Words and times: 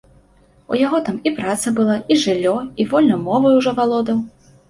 У 0.75 0.79
яго 0.85 0.97
там 1.09 1.17
і 1.31 1.33
праца 1.39 1.73
была, 1.81 1.97
і 2.15 2.17
жыллё, 2.23 2.55
і 2.83 2.87
вольна 2.93 3.19
мовай 3.27 3.53
ужо 3.59 3.77
валодаў. 3.81 4.17